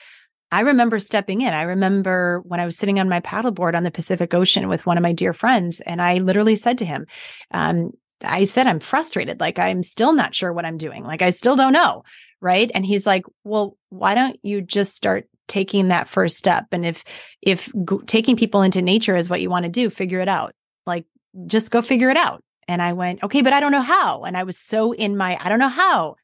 I 0.54 0.60
remember 0.60 1.00
stepping 1.00 1.42
in. 1.42 1.52
I 1.52 1.64
remember 1.64 2.40
when 2.46 2.60
I 2.60 2.66
was 2.66 2.78
sitting 2.78 3.00
on 3.00 3.10
my 3.10 3.22
paddleboard 3.22 3.74
on 3.74 3.82
the 3.82 3.90
Pacific 3.90 4.36
Ocean 4.36 4.70
with 4.70 4.86
one 4.86 4.98
of 4.98 5.02
my 5.02 5.12
dear 5.12 5.34
friends, 5.34 5.80
and 5.80 6.00
I 6.00 6.20
literally 6.20 6.56
said 6.56 6.78
to 6.78 6.86
him, 6.86 7.08
um, 7.50 7.94
I 8.24 8.44
said, 8.44 8.68
I'm 8.68 8.80
frustrated. 8.80 9.40
Like, 9.40 9.58
I'm 9.58 9.82
still 9.82 10.14
not 10.14 10.36
sure 10.36 10.54
what 10.54 10.64
I'm 10.64 10.78
doing. 10.78 11.06
Like, 11.06 11.24
I 11.24 11.32
still 11.32 11.56
don't 11.56 11.74
know. 11.74 12.04
Right. 12.40 12.70
And 12.76 12.86
he's 12.86 13.08
like, 13.08 13.26
Well, 13.44 13.78
why 13.90 14.14
don't 14.14 14.38
you 14.44 14.62
just 14.62 14.96
start 14.96 15.28
taking 15.48 15.88
that 15.88 16.08
first 16.08 16.38
step? 16.38 16.68
And 16.72 16.86
if, 16.86 17.04
if 17.42 17.72
taking 18.06 18.38
people 18.38 18.62
into 18.62 18.84
nature 18.84 19.16
is 19.16 19.32
what 19.32 19.42
you 19.42 19.50
want 19.50 19.64
to 19.64 19.72
do, 19.72 19.90
figure 19.90 20.20
it 20.20 20.30
out. 20.30 20.54
Like, 20.86 21.06
just 21.48 21.72
go 21.72 21.82
figure 21.82 22.12
it 22.12 22.18
out. 22.18 22.44
And 22.68 22.80
I 22.80 22.94
went, 22.94 23.24
Okay, 23.24 23.42
but 23.42 23.54
I 23.54 23.60
don't 23.60 23.72
know 23.72 23.82
how. 23.82 24.22
And 24.22 24.38
I 24.38 24.44
was 24.44 24.60
so 24.60 24.92
in 24.92 25.18
my, 25.18 25.36
I 25.42 25.50
don't 25.50 25.58
know 25.60 25.68
how. 25.68 26.16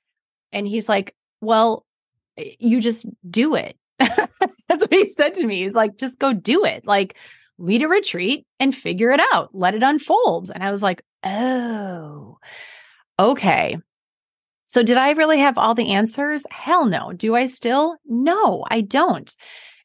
And 0.52 0.68
he's 0.68 0.88
like, 0.88 1.16
Well, 1.42 1.84
you 2.60 2.80
just 2.80 3.08
do 3.28 3.56
it. 3.56 3.76
That's 4.68 4.82
what 4.82 4.94
he 4.94 5.08
said 5.10 5.34
to 5.36 5.46
me. 5.46 5.64
He's 5.64 5.76
like, 5.76 5.98
just 5.98 6.20
go 6.20 6.34
do 6.34 6.66
it. 6.66 6.86
Like, 6.86 7.16
lead 7.58 7.82
a 7.82 7.88
retreat 7.88 8.46
and 8.60 8.74
figure 8.76 9.12
it 9.12 9.20
out, 9.34 9.50
let 9.54 9.76
it 9.76 9.84
unfold. 9.84 10.50
And 10.54 10.64
I 10.64 10.72
was 10.72 10.82
like, 10.82 11.02
oh, 11.24 12.38
okay. 13.20 13.78
So, 14.66 14.84
did 14.84 14.98
I 14.98 15.12
really 15.12 15.40
have 15.40 15.58
all 15.58 15.76
the 15.76 15.94
answers? 15.94 16.46
Hell 16.52 16.86
no. 16.86 17.12
Do 17.12 17.36
I 17.36 17.48
still? 17.48 17.98
No, 18.06 18.64
I 18.70 18.82
don't. 18.82 19.34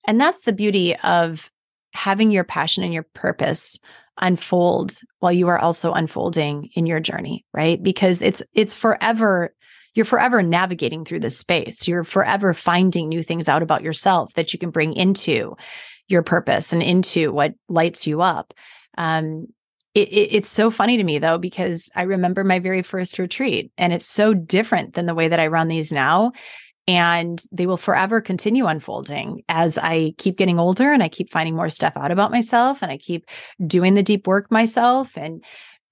And 0.07 0.21
that's 0.21 0.43
the 0.43 0.53
beauty 0.53 0.95
of 0.97 1.51
having 1.93 2.31
your 2.31 2.45
passion 2.45 2.85
and 2.85 2.93
your 2.93 3.07
purpose 3.15 3.79
unfold 4.21 4.93
while 5.19 5.33
you 5.33 5.49
are 5.49 5.59
also 5.59 5.93
unfolding 5.93 6.71
in 6.75 6.87
your 6.87 7.01
journey, 7.01 7.45
right? 7.53 7.83
Because 7.83 8.23
it's 8.23 8.43
it's 8.53 8.75
forever 8.75 9.55
you're 9.95 10.05
forever 10.05 10.43
navigating 10.43 11.05
through 11.05 11.21
this 11.21 11.39
space. 11.39 11.87
You're 11.87 12.05
forever 12.05 12.53
finding 12.53 13.09
new 13.09 13.23
things 13.23 13.49
out 13.49 13.63
about 13.63 13.83
yourself 13.83 14.35
that 14.35 14.53
you 14.53 14.59
can 14.59 14.71
bring 14.71 14.93
into 14.93 15.57
your 16.09 16.23
purpose 16.23 16.73
and 16.73 16.83
into 16.83 17.33
what 17.33 17.55
lights 17.69 18.07
you 18.07 18.21
up. 18.21 18.53
Um, 18.99 19.47
it, 19.95 20.09
it, 20.09 20.35
it's 20.35 20.51
so 20.51 20.71
funny 20.71 20.97
to 20.97 21.05
me 21.05 21.19
though, 21.19 21.39
because 21.39 21.89
I 21.95 22.03
remember 22.03 22.45
my 22.45 22.59
very 22.59 22.83
first 22.83 23.19
retreat 23.19 23.73
and 23.79 23.93
it's 23.93 24.07
so 24.07 24.35
different 24.35 24.95
than 24.95 25.07
the 25.07 25.15
way 25.15 25.29
that 25.29 25.41
I 25.41 25.47
run 25.47 25.69
these 25.69 25.93
now. 25.93 26.33
And 26.87 27.43
they 27.51 27.67
will 27.67 27.79
forever 27.79 28.21
continue 28.21 28.67
unfolding 28.67 29.43
as 29.49 29.79
I 29.79 30.13
keep 30.19 30.37
getting 30.37 30.59
older 30.59 30.93
and 30.93 31.03
I 31.03 31.09
keep 31.09 31.31
finding 31.31 31.57
more 31.57 31.71
stuff 31.71 31.95
out 31.97 32.11
about 32.11 32.31
myself 32.31 32.83
and 32.83 32.93
I 32.93 32.99
keep 32.99 33.25
doing 33.67 33.95
the 33.95 34.03
deep 34.03 34.27
work 34.27 34.51
myself. 34.51 35.17
And 35.17 35.43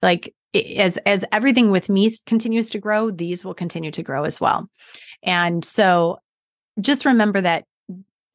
like 0.03 0.35
as 0.53 0.97
as 0.97 1.25
everything 1.31 1.71
with 1.71 1.89
me 1.89 2.09
continues 2.25 2.69
to 2.71 2.79
grow, 2.79 3.11
these 3.11 3.43
will 3.43 3.53
continue 3.53 3.91
to 3.91 4.03
grow 4.03 4.23
as 4.23 4.39
well. 4.39 4.69
And 5.23 5.63
so 5.63 6.19
just 6.79 7.05
remember 7.05 7.41
that 7.41 7.65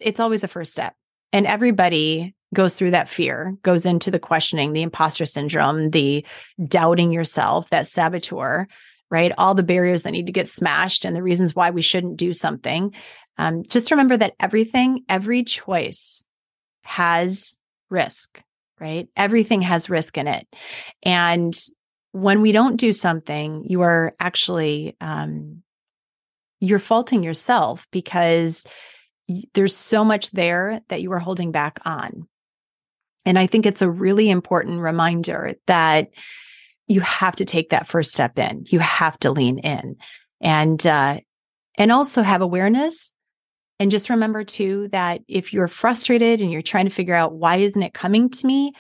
it's 0.00 0.20
always 0.20 0.44
a 0.44 0.48
first 0.48 0.72
step. 0.72 0.94
And 1.32 1.46
everybody 1.46 2.34
goes 2.54 2.74
through 2.74 2.92
that 2.92 3.08
fear, 3.08 3.56
goes 3.62 3.84
into 3.84 4.10
the 4.10 4.18
questioning, 4.18 4.72
the 4.72 4.82
imposter 4.82 5.26
syndrome, 5.26 5.90
the 5.90 6.24
doubting 6.66 7.12
yourself, 7.12 7.68
that 7.70 7.86
saboteur, 7.86 8.66
right? 9.10 9.32
All 9.36 9.54
the 9.54 9.62
barriers 9.62 10.02
that 10.02 10.12
need 10.12 10.26
to 10.26 10.32
get 10.32 10.48
smashed 10.48 11.04
and 11.04 11.14
the 11.14 11.22
reasons 11.22 11.54
why 11.54 11.70
we 11.70 11.82
shouldn't 11.82 12.16
do 12.16 12.32
something. 12.32 12.94
Um, 13.36 13.62
just 13.64 13.90
remember 13.90 14.16
that 14.16 14.34
everything, 14.40 15.04
every 15.08 15.44
choice 15.44 16.26
has 16.82 17.58
risk, 17.90 18.40
right? 18.80 19.08
Everything 19.16 19.62
has 19.62 19.90
risk 19.90 20.16
in 20.16 20.26
it. 20.26 20.46
And 21.02 21.52
when 22.12 22.40
we 22.40 22.52
don't 22.52 22.76
do 22.76 22.92
something, 22.92 23.64
you 23.68 23.82
are 23.82 24.14
actually 24.18 24.96
um, 25.00 25.62
you're 26.60 26.78
faulting 26.78 27.22
yourself 27.22 27.86
because 27.90 28.66
there's 29.54 29.76
so 29.76 30.04
much 30.04 30.30
there 30.30 30.80
that 30.88 31.02
you 31.02 31.12
are 31.12 31.18
holding 31.18 31.52
back 31.52 31.78
on. 31.84 32.26
And 33.24 33.38
I 33.38 33.46
think 33.46 33.66
it's 33.66 33.82
a 33.82 33.90
really 33.90 34.30
important 34.30 34.80
reminder 34.80 35.54
that 35.66 36.08
you 36.86 37.00
have 37.02 37.36
to 37.36 37.44
take 37.44 37.70
that 37.70 37.86
first 37.86 38.10
step 38.10 38.38
in. 38.38 38.64
You 38.68 38.78
have 38.78 39.18
to 39.20 39.30
lean 39.30 39.58
in, 39.58 39.96
and 40.40 40.84
uh, 40.86 41.18
and 41.76 41.92
also 41.92 42.22
have 42.22 42.40
awareness. 42.40 43.12
And 43.80 43.90
just 43.90 44.10
remember 44.10 44.42
too 44.42 44.88
that 44.92 45.20
if 45.28 45.52
you're 45.52 45.68
frustrated 45.68 46.40
and 46.40 46.50
you're 46.50 46.62
trying 46.62 46.86
to 46.86 46.94
figure 46.94 47.14
out 47.14 47.34
why 47.34 47.56
isn't 47.56 47.82
it 47.82 47.94
coming 47.94 48.30
to 48.30 48.46
me, 48.46 48.72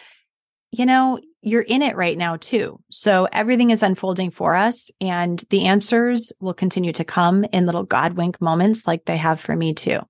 you 0.70 0.86
know, 0.86 1.18
you're 1.40 1.62
in 1.62 1.82
it 1.82 1.96
right 1.96 2.18
now 2.18 2.36
too. 2.36 2.80
So 2.90 3.28
everything 3.32 3.70
is 3.70 3.82
unfolding 3.82 4.30
for 4.30 4.54
us 4.54 4.90
and 5.00 5.42
the 5.50 5.66
answers 5.66 6.32
will 6.40 6.54
continue 6.54 6.92
to 6.92 7.04
come 7.04 7.44
in 7.44 7.66
little 7.66 7.84
God 7.84 8.14
wink 8.14 8.40
moments 8.40 8.86
like 8.86 9.04
they 9.04 9.16
have 9.16 9.40
for 9.40 9.54
me 9.54 9.74
too. 9.74 10.00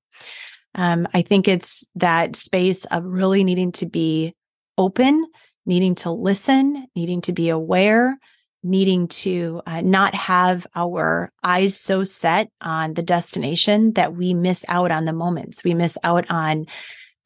Um, 0.75 1.09
I 1.13 1.23
think 1.23 1.49
it's 1.49 1.87
that 1.97 2.37
space 2.37 2.85
of 2.87 3.05
really 3.05 3.45
needing 3.45 3.73
to 3.73 3.87
be 3.87 4.35
open, 4.77 5.27
needing 5.67 5.95
to 5.97 6.11
listen, 6.11 6.87
needing 6.95 7.21
to 7.23 7.33
be 7.33 7.49
aware, 7.49 8.19
needing 8.63 9.09
to 9.09 9.63
uh, 9.67 9.81
not 9.81 10.15
have 10.15 10.67
our 10.75 11.33
eyes 11.43 11.79
so 11.79 12.05
set 12.05 12.51
on 12.61 12.95
the 12.95 13.03
destination 13.03 13.93
that 13.95 14.15
we 14.15 14.35
miss 14.35 14.65
out 14.69 14.91
on 14.91 15.05
the 15.05 15.13
moments. 15.13 15.63
We 15.63 15.75
miss 15.75 15.97
out 16.03 16.31
on 16.31 16.67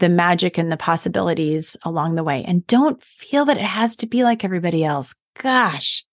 the 0.02 0.08
magic 0.08 0.58
and 0.58 0.70
the 0.70 0.76
possibilities 0.76 1.76
along 1.84 2.16
the 2.16 2.24
way. 2.24 2.42
And 2.44 2.66
don't 2.66 3.00
feel 3.04 3.44
that 3.44 3.56
it 3.56 3.62
has 3.62 3.94
to 3.96 4.06
be 4.06 4.24
like 4.24 4.42
everybody 4.42 4.82
else. 4.82 5.14
Gosh. 5.38 6.04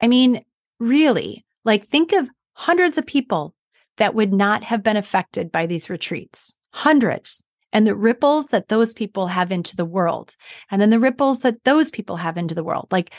I 0.00 0.06
mean, 0.06 0.44
really, 0.78 1.44
like 1.64 1.88
think 1.88 2.12
of 2.12 2.30
hundreds 2.52 2.96
of 2.96 3.06
people 3.06 3.56
that 3.96 4.14
would 4.14 4.32
not 4.32 4.62
have 4.62 4.84
been 4.84 4.96
affected 4.96 5.50
by 5.50 5.66
these 5.66 5.90
retreats, 5.90 6.54
hundreds, 6.72 7.42
and 7.72 7.84
the 7.84 7.96
ripples 7.96 8.46
that 8.46 8.68
those 8.68 8.94
people 8.94 9.26
have 9.26 9.50
into 9.50 9.74
the 9.74 9.84
world, 9.84 10.36
and 10.70 10.80
then 10.80 10.90
the 10.90 11.00
ripples 11.00 11.40
that 11.40 11.64
those 11.64 11.90
people 11.90 12.18
have 12.18 12.36
into 12.36 12.54
the 12.54 12.62
world. 12.62 12.86
Like 12.92 13.12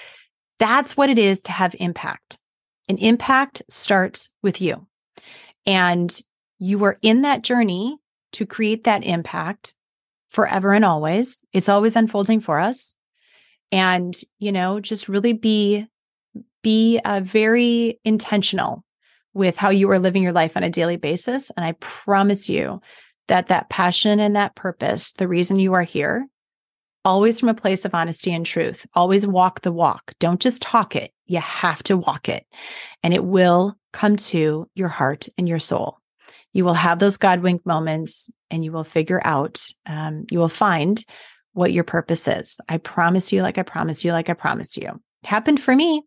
that's 0.60 0.96
what 0.96 1.10
it 1.10 1.20
is 1.20 1.41
to 1.41 1.51
have 1.51 1.75
impact. 1.77 2.38
And 2.88 2.98
impact 3.00 3.63
starts 3.70 4.34
with 4.41 4.62
you. 4.62 4.88
And 5.65 6.10
you 6.58 6.82
are 6.86 6.98
in 7.01 7.24
that 7.24 7.41
journey 7.41 7.98
to 8.32 8.46
create 8.46 8.86
that 8.86 9.03
impact 9.03 9.75
forever 10.29 10.74
and 10.74 10.86
always. 10.86 11.43
It's 11.53 11.69
always 11.69 11.95
unfolding 11.95 12.41
for 12.41 12.59
us. 12.59 12.95
And, 13.71 14.15
you 14.39 14.51
know, 14.51 14.79
just 14.79 15.09
really 15.09 15.33
be, 15.33 15.86
be 16.63 17.00
uh, 17.03 17.21
very 17.24 18.00
intentional 18.03 18.83
with 19.33 19.57
how 19.57 19.69
you 19.69 19.89
are 19.91 20.00
living 20.00 20.24
your 20.24 20.33
life 20.33 20.57
on 20.57 20.63
a 20.63 20.69
daily 20.69 20.98
basis. 20.98 21.51
And 21.51 21.65
I 21.65 21.74
promise 21.74 22.50
you 22.50 22.81
that 23.27 23.50
that 23.50 23.69
passion 23.69 24.19
and 24.19 24.36
that 24.36 24.55
purpose, 24.55 25.13
the 25.13 25.27
reason 25.27 25.59
you 25.59 25.74
are 25.74 25.83
here, 25.83 26.27
always 27.05 27.39
from 27.39 27.50
a 27.50 27.53
place 27.53 27.86
of 27.86 27.93
honesty 27.93 28.33
and 28.33 28.45
truth, 28.45 28.88
always 28.95 29.25
walk 29.25 29.62
the 29.62 29.71
walk. 29.71 30.13
Don't 30.19 30.41
just 30.41 30.62
talk 30.62 30.95
it. 30.95 31.12
You 31.27 31.39
have 31.39 31.83
to 31.83 31.95
walk 31.95 32.27
it 32.27 32.45
and 33.03 33.13
it 33.13 33.24
will 33.24 33.77
come 33.93 34.15
to 34.15 34.67
your 34.74 34.89
heart 34.89 35.27
and 35.38 35.48
your 35.48 35.59
soul 35.59 36.00
you 36.53 36.65
will 36.65 36.74
have 36.74 37.00
those 37.00 37.17
God 37.17 37.41
wink 37.41 37.65
moments 37.65 38.31
and 38.51 38.63
you 38.63 38.72
will 38.72 38.84
figure 38.84 39.22
out, 39.24 39.60
um, 39.86 40.25
you 40.32 40.39
will 40.39 40.50
find 40.50 41.03
what 41.53 41.74
your 41.74 41.84
purpose 41.84 42.27
is. 42.27 42.60
I 42.70 42.77
promise 42.77 43.32
you, 43.32 43.41
like 43.41 43.58
I 43.58 43.63
promise 43.63 44.03
you, 44.03 44.12
like 44.12 44.29
I 44.29 44.34
promise 44.34 44.77
you. 44.77 45.01
Happened 45.24 45.60
for 45.60 45.75
me. 45.75 46.03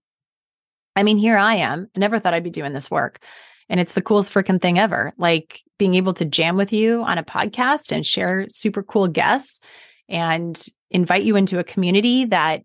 I 0.96 1.02
mean, 1.02 1.18
here 1.18 1.36
I 1.36 1.56
am. 1.56 1.88
I 1.96 1.98
never 1.98 2.18
thought 2.18 2.34
I'd 2.34 2.44
be 2.44 2.50
doing 2.50 2.72
this 2.72 2.90
work. 2.90 3.22
And 3.68 3.80
it's 3.80 3.94
the 3.94 4.02
coolest 4.02 4.32
freaking 4.32 4.60
thing 4.60 4.78
ever. 4.78 5.12
Like 5.16 5.60
being 5.78 5.94
able 5.94 6.14
to 6.14 6.24
jam 6.24 6.56
with 6.56 6.72
you 6.72 7.02
on 7.02 7.18
a 7.18 7.24
podcast 7.24 7.92
and 7.92 8.04
share 8.04 8.46
super 8.48 8.82
cool 8.82 9.08
guests 9.08 9.60
and 10.08 10.60
invite 10.90 11.24
you 11.24 11.36
into 11.36 11.58
a 11.58 11.64
community 11.64 12.26
that 12.26 12.62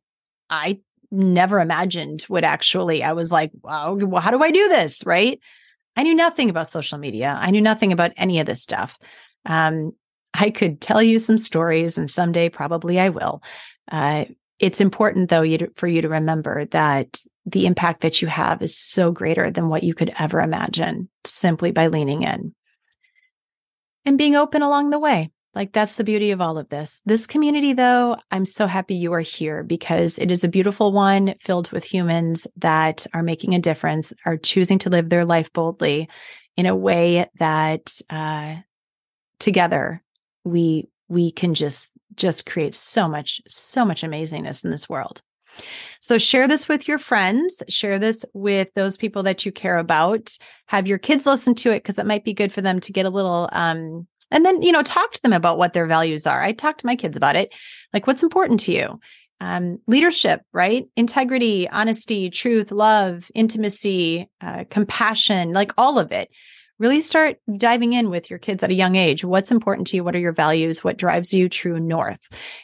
I 0.50 0.80
never 1.12 1.60
imagined 1.60 2.26
would 2.28 2.44
actually, 2.44 3.04
I 3.04 3.14
was 3.14 3.32
like, 3.32 3.52
wow, 3.62 3.94
well, 3.94 4.22
how 4.22 4.32
do 4.32 4.44
I 4.44 4.52
do 4.52 4.68
this? 4.68 5.06
Right. 5.06 5.40
I 5.96 6.04
knew 6.04 6.14
nothing 6.14 6.50
about 6.50 6.68
social 6.68 6.98
media. 6.98 7.38
I 7.40 7.52
knew 7.52 7.62
nothing 7.62 7.92
about 7.92 8.12
any 8.18 8.40
of 8.40 8.46
this 8.46 8.62
stuff. 8.62 9.00
Um, 9.48 9.94
I 10.34 10.52
could 10.52 10.80
tell 10.82 11.02
you 11.02 11.18
some 11.18 11.40
stories, 11.40 11.98
and 11.98 12.10
someday 12.10 12.50
probably 12.50 13.00
I 13.00 13.10
will. 13.10 13.42
Uh, 13.92 14.26
it's 14.60 14.82
important, 14.82 15.30
though, 15.30 15.42
you 15.42 15.58
to, 15.60 15.72
for 15.76 15.88
you 15.88 16.02
to 16.02 16.10
remember 16.10 16.66
that 16.66 17.22
the 17.46 17.66
impact 17.66 18.02
that 18.02 18.22
you 18.22 18.28
have 18.28 18.62
is 18.62 18.78
so 18.78 19.12
greater 19.12 19.50
than 19.50 19.70
what 19.70 19.84
you 19.84 19.94
could 19.94 20.12
ever 20.20 20.42
imagine 20.42 21.10
simply 21.26 21.72
by 21.72 21.88
leaning 21.88 22.24
in 22.24 22.54
and 24.06 24.18
being 24.18 24.36
open 24.36 24.62
along 24.62 24.90
the 24.90 25.00
way. 25.00 25.32
Like 25.54 25.74
that's 25.74 25.96
the 25.96 26.04
beauty 26.04 26.32
of 26.32 26.42
all 26.42 26.58
of 26.58 26.70
this. 26.70 27.02
This 27.06 27.26
community, 27.26 27.74
though, 27.74 28.18
I'm 28.30 28.46
so 28.46 28.68
happy 28.68 28.96
you 28.96 29.14
are 29.14 29.22
here 29.22 29.64
because 29.64 30.20
it 30.20 30.30
is 30.30 30.44
a 30.44 30.50
beautiful 30.50 30.92
one 30.92 31.34
filled 31.40 31.72
with 31.72 31.84
humans 31.84 32.46
that 32.58 33.08
are 33.14 33.24
making 33.24 33.56
a 33.56 33.60
difference, 33.60 34.14
are 34.26 34.38
choosing 34.38 34.78
to 34.80 34.90
live 34.90 35.10
their 35.10 35.26
life 35.26 35.52
boldly 35.54 36.10
in 36.58 36.68
a 36.68 36.76
way 36.76 37.28
that 37.40 38.00
uh, 38.10 38.58
together 39.40 40.02
we 40.44 40.90
we 41.08 41.32
can 41.32 41.54
just 41.54 41.90
just 42.16 42.46
create 42.46 42.74
so 42.74 43.08
much 43.08 43.42
so 43.48 43.86
much 43.86 44.02
amazingness 44.02 44.66
in 44.66 44.72
this 44.72 44.90
world. 44.90 45.22
So 46.00 46.18
share 46.18 46.48
this 46.48 46.68
with 46.68 46.88
your 46.88 47.00
friends, 47.00 47.64
share 47.68 47.98
this 47.98 48.24
with 48.34 48.70
those 48.76 48.96
people 48.96 49.24
that 49.24 49.46
you 49.46 49.52
care 49.52 49.78
about. 49.78 50.38
Have 50.68 50.88
your 50.88 51.00
kids 51.00 51.26
listen 51.26 51.56
to 51.56 51.72
it 51.72 51.80
because 51.80 51.98
it 51.98 52.06
might 52.06 52.24
be 52.24 52.34
good 52.34 52.52
for 52.52 52.62
them 52.62 52.80
to 52.82 52.94
get 52.94 53.06
a 53.06 53.12
little 53.12 53.50
um 53.52 54.08
and 54.30 54.46
then, 54.46 54.62
you 54.62 54.74
know, 54.74 54.84
talk 54.84 55.14
to 55.14 55.22
them 55.22 55.32
about 55.32 55.58
what 55.58 55.72
their 55.72 55.86
values 55.86 56.28
are. 56.28 56.42
I 56.42 56.52
talk 56.52 56.78
to 56.80 56.86
my 56.86 56.98
kids 56.98 57.16
about 57.16 57.38
it. 57.38 57.54
Like 57.94 58.08
what's 58.08 58.24
important 58.24 58.60
to 58.62 58.74
you? 58.74 59.00
Um, 59.40 59.80
leadership, 59.88 60.42
right? 60.52 60.88
Integrity, 60.98 61.70
honesty, 61.70 62.30
truth, 62.30 62.72
love, 62.72 63.32
intimacy, 63.36 64.30
uh, 64.42 64.66
compassion, 64.70 65.54
like 65.54 65.72
all 65.78 65.98
of 66.00 66.12
it 66.12 66.30
really 66.80 67.02
start 67.02 67.38
diving 67.58 67.94
in 67.94 68.10
with 68.10 68.30
your 68.30 68.40
kids 68.40 68.64
at 68.64 68.70
a 68.70 68.76
young 68.76 68.96
age. 68.96 69.24
What's 69.24 69.52
important 69.52 69.88
to 69.88 69.96
you? 69.96 70.04
What 70.04 70.16
are 70.16 70.20
your 70.20 70.34
values? 70.34 70.84
What 70.84 70.98
drives 70.98 71.34
you 71.34 71.50
true 71.50 71.80
north? 71.80 72.22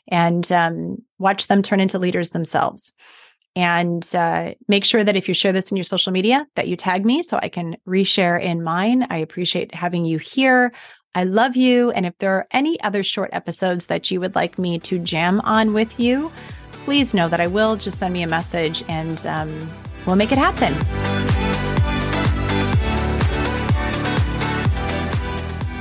And 0.08 0.50
um, 0.52 0.98
watch 1.18 1.48
them 1.48 1.62
turn 1.62 1.80
into 1.80 2.00
leaders 2.00 2.30
themselves. 2.30 2.94
And 3.56 4.04
uh, 4.16 4.56
make 4.68 4.84
sure 4.84 5.04
that 5.04 5.16
if 5.16 5.28
you 5.28 5.34
share 5.34 5.52
this 5.52 5.70
in 5.72 5.78
your 5.78 5.84
social 5.84 6.12
media, 6.12 6.48
that 6.56 6.68
you 6.68 6.76
tag 6.76 7.06
me 7.06 7.22
so 7.22 7.40
I 7.42 7.50
can 7.50 7.78
reshare 7.88 8.42
in 8.42 8.64
mine. 8.64 9.06
I 9.10 9.18
appreciate 9.18 9.76
having 9.76 10.06
you 10.06 10.18
here. 10.18 10.74
I 11.16 11.26
love 11.26 11.56
you. 11.56 11.92
And 11.92 12.06
if 12.08 12.18
there 12.18 12.34
are 12.34 12.48
any 12.50 12.82
other 12.82 13.04
short 13.04 13.30
episodes 13.32 13.86
that 13.88 14.10
you 14.10 14.20
would 14.20 14.34
like 14.34 14.58
me 14.58 14.80
to 14.80 14.98
jam 14.98 15.40
on 15.42 15.74
with 15.74 16.00
you, 16.00 16.32
please 16.72 17.14
know 17.14 17.30
that 17.30 17.40
I 17.40 17.48
will. 17.48 17.76
Just 17.76 18.00
send 18.00 18.14
me 18.14 18.24
a 18.24 18.28
message 18.28 18.84
and 18.90 19.24
um, 19.28 19.70
we'll 20.08 20.16
make 20.16 20.32
it 20.32 20.40
happen. 20.40 21.43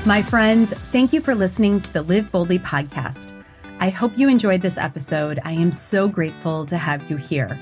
My 0.05 0.21
friends, 0.21 0.75
thank 0.91 1.13
you 1.13 1.21
for 1.21 1.33
listening 1.33 1.81
to 1.83 1.93
the 1.93 2.03
Live 2.03 2.33
Boldly 2.33 2.59
podcast. 2.59 3.33
I 3.79 3.89
hope 3.89 4.19
you 4.19 4.29
enjoyed 4.29 4.61
this 4.61 4.77
episode. 4.77 5.39
I 5.45 5.53
am 5.53 5.71
so 5.71 6.09
grateful 6.09 6.67
to 6.67 6.77
have 6.77 7.09
you 7.09 7.17
here. 7.17 7.57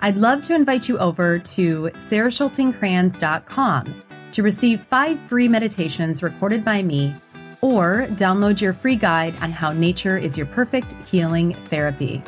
I'd 0.00 0.16
love 0.16 0.40
to 0.42 0.54
invite 0.54 0.88
you 0.88 0.96
over 0.96 1.38
to 1.38 1.90
sarahschultingkrans.com 1.92 4.02
to 4.32 4.42
receive 4.42 4.80
five 4.80 5.20
free 5.28 5.46
meditations 5.46 6.22
recorded 6.22 6.64
by 6.64 6.82
me 6.82 7.14
or 7.60 8.06
download 8.12 8.62
your 8.62 8.72
free 8.72 8.96
guide 8.96 9.34
on 9.42 9.52
how 9.52 9.74
nature 9.74 10.16
is 10.16 10.38
your 10.38 10.46
perfect 10.46 10.94
healing 11.06 11.52
therapy. 11.66 12.22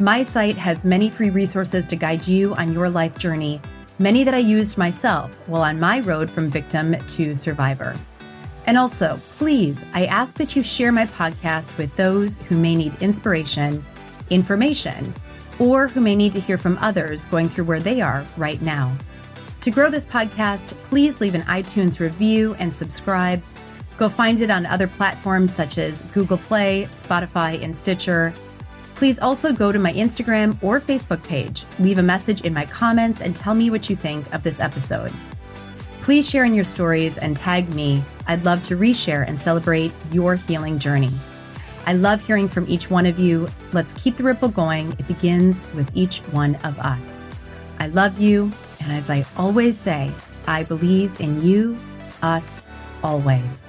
My 0.00 0.24
site 0.24 0.56
has 0.56 0.84
many 0.84 1.10
free 1.10 1.30
resources 1.30 1.86
to 1.86 1.94
guide 1.94 2.26
you 2.26 2.56
on 2.56 2.72
your 2.72 2.90
life 2.90 3.16
journey, 3.16 3.60
many 4.00 4.24
that 4.24 4.34
I 4.34 4.38
used 4.38 4.76
myself 4.76 5.32
while 5.46 5.62
on 5.62 5.78
my 5.78 6.00
road 6.00 6.28
from 6.28 6.50
victim 6.50 6.96
to 7.06 7.36
survivor. 7.36 7.94
And 8.70 8.78
also, 8.78 9.20
please, 9.30 9.84
I 9.94 10.06
ask 10.06 10.34
that 10.34 10.54
you 10.54 10.62
share 10.62 10.92
my 10.92 11.06
podcast 11.06 11.76
with 11.76 11.92
those 11.96 12.38
who 12.38 12.56
may 12.56 12.76
need 12.76 12.94
inspiration, 13.02 13.84
information, 14.30 15.12
or 15.58 15.88
who 15.88 16.00
may 16.00 16.14
need 16.14 16.30
to 16.34 16.40
hear 16.40 16.56
from 16.56 16.78
others 16.78 17.26
going 17.26 17.48
through 17.48 17.64
where 17.64 17.80
they 17.80 18.00
are 18.00 18.24
right 18.36 18.62
now. 18.62 18.96
To 19.62 19.72
grow 19.72 19.90
this 19.90 20.06
podcast, 20.06 20.68
please 20.84 21.20
leave 21.20 21.34
an 21.34 21.42
iTunes 21.42 21.98
review 21.98 22.54
and 22.60 22.72
subscribe. 22.72 23.42
Go 23.96 24.08
find 24.08 24.38
it 24.38 24.52
on 24.52 24.66
other 24.66 24.86
platforms 24.86 25.52
such 25.52 25.76
as 25.76 26.02
Google 26.12 26.38
Play, 26.38 26.86
Spotify, 26.92 27.60
and 27.60 27.74
Stitcher. 27.74 28.32
Please 28.94 29.18
also 29.18 29.52
go 29.52 29.72
to 29.72 29.80
my 29.80 29.92
Instagram 29.94 30.56
or 30.62 30.80
Facebook 30.80 31.24
page, 31.24 31.64
leave 31.80 31.98
a 31.98 32.04
message 32.04 32.42
in 32.42 32.54
my 32.54 32.66
comments, 32.66 33.20
and 33.20 33.34
tell 33.34 33.56
me 33.56 33.68
what 33.68 33.90
you 33.90 33.96
think 33.96 34.32
of 34.32 34.44
this 34.44 34.60
episode. 34.60 35.12
Please 36.02 36.28
share 36.28 36.44
in 36.44 36.54
your 36.54 36.64
stories 36.64 37.18
and 37.18 37.36
tag 37.36 37.72
me. 37.74 38.02
I'd 38.26 38.44
love 38.44 38.62
to 38.64 38.76
reshare 38.76 39.26
and 39.26 39.38
celebrate 39.38 39.92
your 40.10 40.34
healing 40.34 40.78
journey. 40.78 41.12
I 41.86 41.92
love 41.92 42.24
hearing 42.24 42.48
from 42.48 42.66
each 42.68 42.90
one 42.90 43.06
of 43.06 43.18
you. 43.18 43.48
Let's 43.72 43.94
keep 43.94 44.16
the 44.16 44.24
ripple 44.24 44.48
going. 44.48 44.92
It 44.92 45.06
begins 45.06 45.66
with 45.74 45.90
each 45.94 46.18
one 46.30 46.54
of 46.56 46.78
us. 46.78 47.26
I 47.78 47.88
love 47.88 48.18
you. 48.18 48.50
And 48.80 48.92
as 48.92 49.10
I 49.10 49.24
always 49.36 49.78
say, 49.78 50.10
I 50.46 50.62
believe 50.62 51.20
in 51.20 51.42
you, 51.42 51.78
us, 52.22 52.66
always. 53.02 53.66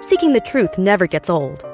Seeking 0.00 0.32
the 0.32 0.42
truth 0.44 0.78
never 0.78 1.06
gets 1.06 1.28
old. 1.28 1.64